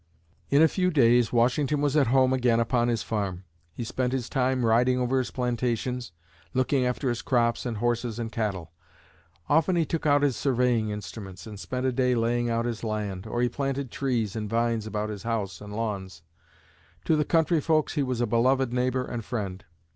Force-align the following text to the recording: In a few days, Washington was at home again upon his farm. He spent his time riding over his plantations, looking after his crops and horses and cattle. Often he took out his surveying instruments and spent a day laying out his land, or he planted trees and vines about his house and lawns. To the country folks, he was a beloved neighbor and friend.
In 0.49 0.63
a 0.63 0.67
few 0.67 0.89
days, 0.89 1.31
Washington 1.31 1.79
was 1.79 1.95
at 1.95 2.07
home 2.07 2.33
again 2.33 2.59
upon 2.59 2.87
his 2.87 3.03
farm. 3.03 3.43
He 3.71 3.83
spent 3.83 4.13
his 4.13 4.29
time 4.29 4.65
riding 4.65 4.97
over 4.99 5.19
his 5.19 5.29
plantations, 5.29 6.11
looking 6.55 6.83
after 6.87 7.09
his 7.09 7.21
crops 7.21 7.67
and 7.67 7.77
horses 7.77 8.17
and 8.17 8.31
cattle. 8.31 8.71
Often 9.47 9.75
he 9.75 9.85
took 9.85 10.07
out 10.07 10.23
his 10.23 10.35
surveying 10.35 10.89
instruments 10.89 11.45
and 11.45 11.59
spent 11.59 11.85
a 11.85 11.91
day 11.91 12.15
laying 12.15 12.49
out 12.49 12.65
his 12.65 12.83
land, 12.83 13.27
or 13.27 13.43
he 13.43 13.47
planted 13.47 13.91
trees 13.91 14.35
and 14.35 14.49
vines 14.49 14.87
about 14.87 15.09
his 15.11 15.21
house 15.21 15.61
and 15.61 15.71
lawns. 15.71 16.23
To 17.05 17.15
the 17.15 17.23
country 17.23 17.61
folks, 17.61 17.93
he 17.93 18.01
was 18.01 18.21
a 18.21 18.25
beloved 18.25 18.73
neighbor 18.73 19.05
and 19.05 19.23
friend. 19.23 19.63